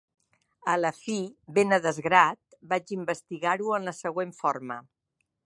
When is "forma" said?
4.41-4.81